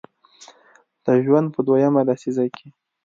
[1.05, 2.67] د ژوند په دویمه لسیزه کې